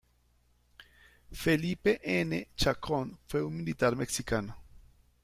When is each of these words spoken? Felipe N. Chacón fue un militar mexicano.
Felipe 1.31 2.01
N. 2.21 2.47
Chacón 2.55 3.19
fue 3.27 3.43
un 3.43 3.57
militar 3.57 3.95
mexicano. 3.95 4.57